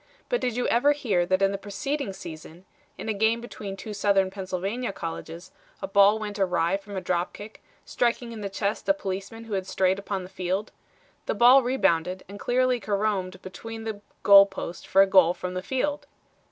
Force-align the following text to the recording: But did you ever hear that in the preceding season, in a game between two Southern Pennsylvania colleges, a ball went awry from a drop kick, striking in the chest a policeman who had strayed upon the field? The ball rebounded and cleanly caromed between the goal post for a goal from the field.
But 0.29 0.41
did 0.41 0.55
you 0.55 0.65
ever 0.67 0.93
hear 0.93 1.27
that 1.27 1.43
in 1.43 1.51
the 1.51 1.59
preceding 1.59 2.11
season, 2.11 2.65
in 2.97 3.07
a 3.07 3.13
game 3.13 3.39
between 3.39 3.77
two 3.77 3.93
Southern 3.93 4.31
Pennsylvania 4.31 4.91
colleges, 4.91 5.51
a 5.79 5.87
ball 5.87 6.17
went 6.17 6.39
awry 6.39 6.75
from 6.77 6.97
a 6.97 7.01
drop 7.01 7.33
kick, 7.33 7.61
striking 7.85 8.31
in 8.31 8.41
the 8.41 8.49
chest 8.49 8.89
a 8.89 8.95
policeman 8.95 9.43
who 9.43 9.53
had 9.53 9.67
strayed 9.67 9.99
upon 9.99 10.23
the 10.23 10.27
field? 10.29 10.71
The 11.27 11.35
ball 11.35 11.61
rebounded 11.61 12.23
and 12.27 12.39
cleanly 12.39 12.79
caromed 12.79 13.43
between 13.43 13.83
the 13.83 14.01
goal 14.23 14.47
post 14.47 14.87
for 14.87 15.03
a 15.03 15.07
goal 15.07 15.35
from 15.35 15.53
the 15.53 15.61
field. 15.61 16.07